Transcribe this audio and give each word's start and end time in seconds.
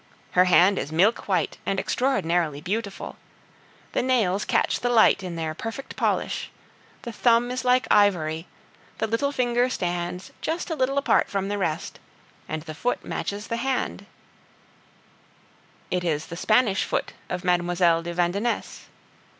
Her 0.31 0.45
hand 0.45 0.79
is 0.79 0.91
milk 0.91 1.27
white 1.27 1.59
and 1.63 1.79
extraordinarily 1.79 2.59
beautiful; 2.59 3.17
the 3.91 4.01
nails 4.01 4.45
catch 4.45 4.79
the 4.79 4.89
light 4.89 5.21
in 5.21 5.35
their 5.35 5.53
perfect 5.53 5.95
polish, 5.95 6.49
the 7.03 7.11
thumb 7.11 7.51
is 7.51 7.63
like 7.63 7.85
ivory, 7.91 8.47
the 8.97 9.05
little 9.05 9.31
finger 9.31 9.69
stands 9.69 10.31
just 10.41 10.71
a 10.71 10.75
little 10.75 10.97
apart 10.97 11.29
from 11.29 11.49
the 11.49 11.57
rest, 11.59 11.99
and 12.49 12.63
the 12.63 12.73
foot 12.73 13.05
matches 13.05 13.45
the 13.45 13.57
hand; 13.57 14.07
it 15.91 16.03
is 16.03 16.25
the 16.25 16.35
Spanish 16.35 16.83
foot 16.83 17.13
of 17.29 17.43
Mlle. 17.43 18.01
de 18.01 18.11
Vandenesse. 18.11 18.85